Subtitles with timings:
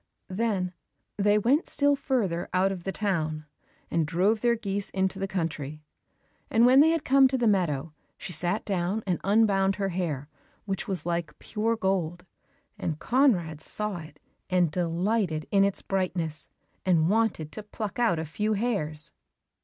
[0.31, 0.73] Then
[1.17, 3.45] they went still further out of the town,
[3.91, 5.83] and drove their geese into the country.
[6.49, 10.27] And when they had come to the meadow, she sat down and unbound her hair
[10.65, 12.25] which was like pure gold,
[12.79, 14.19] and Conrad saw it
[14.49, 16.49] and delighted in its brightness,
[16.83, 19.11] and wanted to pluck out a few hairs.